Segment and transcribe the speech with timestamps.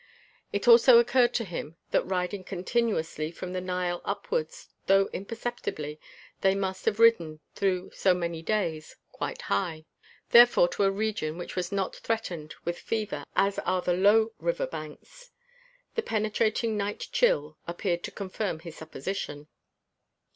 [0.51, 5.99] It also occurred to him that riding continuously from the Nile upwards, though imperceptibly,
[6.41, 9.85] they must have ridden, through so many days, quite high;
[10.31, 14.65] therefore to a region which was not threatened with fever as are the low river
[14.65, 15.29] banks.
[15.93, 19.49] The penetrating night chill appeared to confirm this supposition.